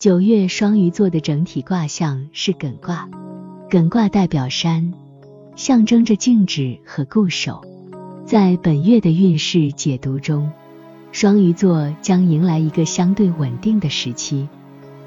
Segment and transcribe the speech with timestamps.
[0.00, 3.06] 九月双鱼座的整体卦象是艮卦，
[3.68, 4.94] 艮卦代表山，
[5.56, 7.60] 象征着静止和固守。
[8.24, 10.50] 在本月的运势解读中，
[11.12, 14.48] 双鱼座将迎来一个相对稳定的时期，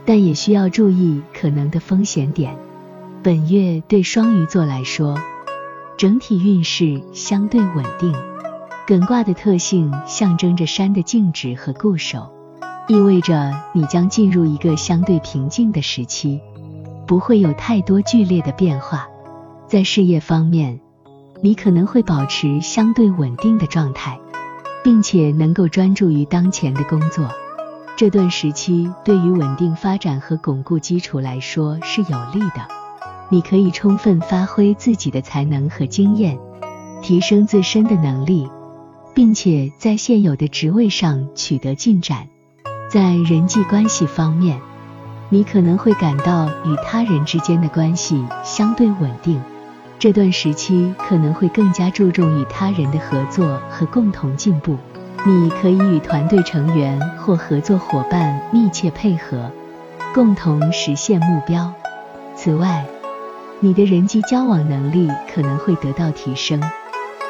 [0.06, 2.56] 但也需要注意可能的风险点。
[3.24, 5.20] 本月对双鱼座来说，
[5.98, 8.14] 整体运势相对稳定。
[8.86, 12.32] 艮卦的特性象征着山的静止和固守，
[12.88, 16.42] 意味着你将进入一个相对平静的时期，
[17.08, 19.08] 不会有太多剧烈的变化。
[19.68, 20.80] 在事业方面，
[21.42, 24.20] 你可能会保持相对稳定的状态，
[24.84, 27.30] 并且能够专注于当前的工作。
[27.96, 32.68] 这段时期对于稳定发展和巩固基础来说是有利的，
[33.30, 36.38] 你可以充分发挥自己的才能和经验，
[37.02, 38.50] 提升自身的能力。
[39.16, 42.28] 并且在现有的职位上取得进展，
[42.94, 44.62] 在人际关系方面，
[45.30, 49.42] 你可能会感到与他人之间的关系相对稳定。
[49.98, 54.78] 这段时期可能会更加注重与他人的合作和共同进步。
[55.26, 59.50] 你可以与团队成员或合作伙伴密切配合，
[60.14, 61.74] 共同实现目标。
[62.36, 62.86] 此外，
[63.60, 66.62] 你的人际交往能力可能会得到提升。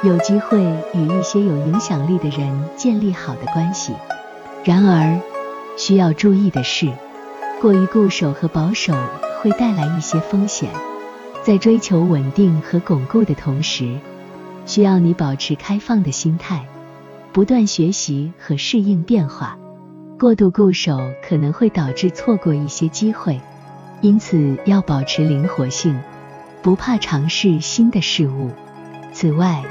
[0.04, 0.62] 有机会
[0.94, 3.94] 与一些有影响力的人建立好的关系。
[4.66, 5.18] 然而，
[5.76, 6.92] 需要注意的是，
[7.60, 8.94] 过于固守和保守
[9.42, 10.70] 会带来一些风险。
[11.44, 13.98] 在追求稳定和巩固的同时，
[14.66, 16.66] 需要你保持开放的心态，
[17.34, 19.58] 不断学习和适应变化。
[20.20, 23.42] 过度固守可能会导致错过一些机会，
[24.00, 26.00] 因此要保持灵活性，
[26.62, 28.50] 不怕尝试新的事物。
[29.12, 29.62] 此外，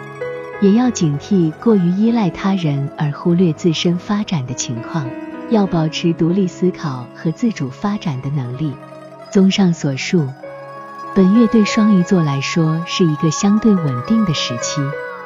[0.61, 5.07] 也要警惕过于依赖他人而忽略自身发展的情况，
[5.53, 8.75] 要保持独立思考和自主发展的能力。
[9.31, 10.27] 综上所述，
[11.15, 14.81] 本月对双鱼座来说是一个相对稳定的时期，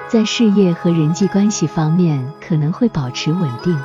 [0.09, 3.79] 在事业和人际关系方面可能会保持稳定，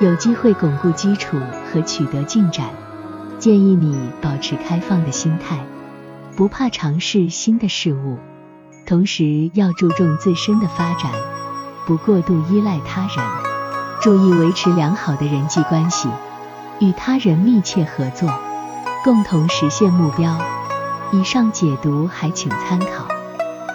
[0.00, 1.38] 有机会巩固基础
[1.72, 2.68] 和取得进展。
[3.38, 5.64] 建议你保持开放的心态，
[6.36, 8.18] 不怕尝试新的事物。
[8.86, 11.10] 同时要注重自身的发展，
[11.86, 13.49] 不过度依赖他人，
[14.00, 16.08] 注意维持良好的人际关系，
[16.78, 18.30] 与他人密切合作，
[19.04, 20.38] 共同实现目标。
[21.12, 23.06] 以上解读还请参考，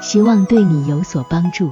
[0.02, 1.72] 希望对你有所帮助。